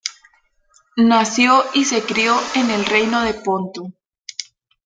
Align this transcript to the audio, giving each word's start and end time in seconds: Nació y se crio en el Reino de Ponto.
Nació 0.97 1.63
y 1.75 1.85
se 1.85 2.01
crio 2.01 2.35
en 2.55 2.71
el 2.71 2.85
Reino 2.87 3.21
de 3.21 3.35
Ponto. 3.35 3.93